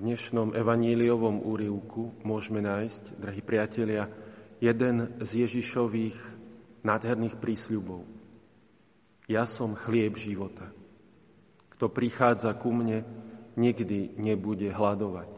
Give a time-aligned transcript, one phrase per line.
[0.00, 4.08] Dnešnom evaníliovom úrivku môžeme nájsť, drahí priatelia,
[4.56, 6.16] jeden z Ježišových
[6.80, 8.08] nádherných prísľubov.
[9.28, 10.72] Ja som chlieb života.
[11.76, 13.04] Kto prichádza ku mne,
[13.60, 15.36] nikdy nebude hľadovať.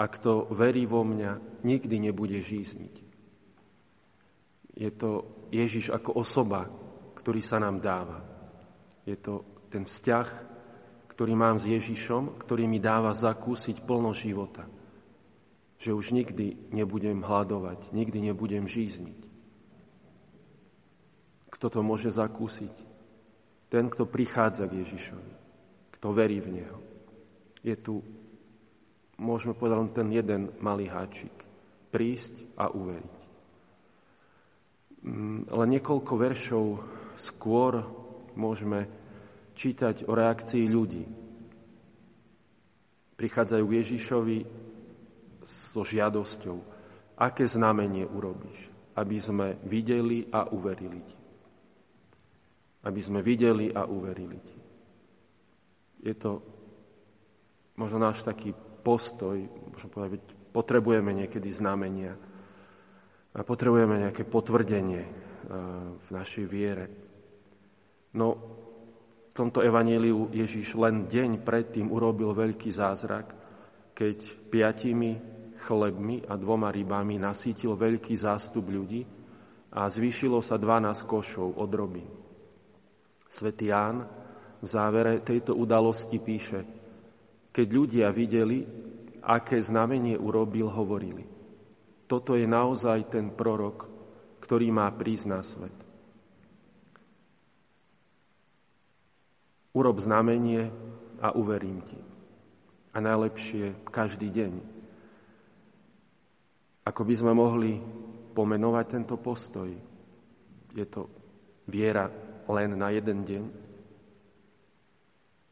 [0.00, 2.96] A kto verí vo mňa, nikdy nebude žízniť.
[4.72, 6.64] Je to Ježiš ako osoba,
[7.20, 8.24] ktorý sa nám dáva.
[9.04, 10.28] Je to ten vzťah,
[11.12, 14.64] ktorý mám s Ježišom, ktorý mi dáva zakúsiť plno života.
[15.76, 19.20] Že už nikdy nebudem hľadovať, nikdy nebudem žízniť.
[21.52, 22.72] Kto to môže zakúsiť?
[23.68, 25.32] Ten, kto prichádza k Ježišovi,
[26.00, 26.78] kto verí v Neho.
[27.60, 28.00] Je tu,
[29.20, 31.32] môžeme povedať, len ten jeden malý háčik.
[31.92, 33.16] Prísť a uveriť.
[35.02, 36.66] Mm, len niekoľko veršov
[37.20, 37.84] skôr
[38.32, 39.01] môžeme
[39.54, 41.04] čítať o reakcii ľudí.
[43.16, 44.38] Prichádzajú k Ježišovi
[45.72, 46.58] so žiadosťou,
[47.16, 51.18] aké znamenie urobíš, aby sme videli a uverili ti.
[52.82, 54.58] Aby sme videli a uverili ti.
[56.02, 56.42] Je to
[57.78, 58.50] možno náš taký
[58.82, 59.38] postoj,
[59.70, 62.18] možno povedať, potrebujeme niekedy znamenia,
[63.32, 65.10] a potrebujeme nejaké potvrdenie eh,
[65.96, 66.86] v našej viere.
[68.12, 68.36] No,
[69.32, 73.32] tomto evaníliu Ježiš len deň predtým urobil veľký zázrak,
[73.96, 74.18] keď
[74.52, 75.18] piatimi
[75.62, 79.06] chlebmi a dvoma rybami nasítil veľký zástup ľudí
[79.72, 82.10] a zvýšilo sa 12 košov od robín.
[83.32, 84.04] Svetý Ján
[84.60, 86.60] v závere tejto udalosti píše,
[87.54, 88.64] keď ľudia videli,
[89.24, 91.24] aké znamenie urobil, hovorili–
[92.12, 93.88] toto je naozaj ten prorok,
[94.44, 95.72] ktorý má prísť na svet.
[99.72, 100.68] Urob znamenie
[101.20, 101.96] a uverím ti.
[102.92, 104.52] A najlepšie každý deň.
[106.84, 107.80] Ako by sme mohli
[108.36, 109.72] pomenovať tento postoj?
[110.76, 111.08] Je to
[111.68, 112.12] viera
[112.48, 113.44] len na jeden deň?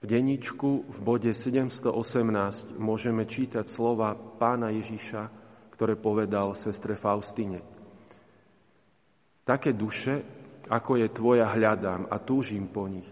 [0.00, 1.92] V denníčku v bode 718
[2.80, 5.28] môžeme čítať slova pána Ježiša,
[5.76, 7.60] ktoré povedal sestre Faustine.
[9.44, 10.24] Také duše,
[10.72, 13.08] ako je tvoja, hľadám a túžim po nich,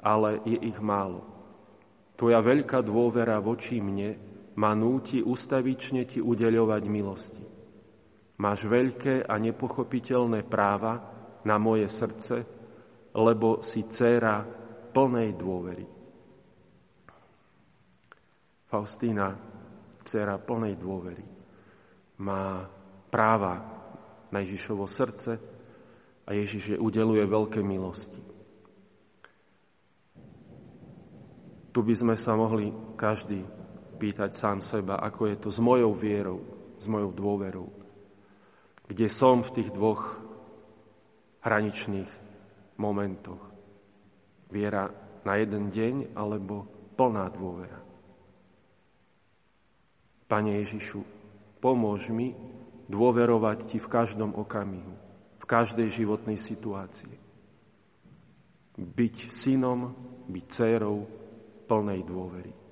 [0.00, 1.24] ale je ich málo.
[2.16, 4.16] Tvoja veľká dôvera voči mne
[4.60, 7.44] ma núti ustavične ti udeľovať milosti.
[8.40, 11.00] Máš veľké a nepochopiteľné práva
[11.44, 12.44] na moje srdce,
[13.16, 14.44] lebo si dcéra
[14.92, 15.86] plnej dôvery.
[18.68, 19.36] Faustína,
[20.04, 21.24] dcéra plnej dôvery
[22.20, 22.68] má
[23.08, 23.60] práva
[24.30, 25.40] na Ježišovo srdce
[26.24, 28.39] a Ježiš je udeluje veľké milosti.
[31.70, 33.46] Tu by sme sa mohli každý
[34.00, 36.40] pýtať sám seba, ako je to s mojou vierou,
[36.80, 37.68] s mojou dôverou.
[38.90, 40.18] Kde som v tých dvoch
[41.46, 42.10] hraničných
[42.80, 43.40] momentoch.
[44.50, 44.90] Viera
[45.22, 46.66] na jeden deň alebo
[46.98, 47.78] plná dôvera.
[50.26, 51.20] Pane Ježišu,
[51.60, 52.32] Pomôž mi
[52.88, 54.96] dôverovať Ti v každom okamihu,
[55.38, 57.20] v každej životnej situácii.
[58.80, 59.92] Byť synom,
[60.24, 61.04] byť dcérou
[61.70, 62.69] plnej dôvery.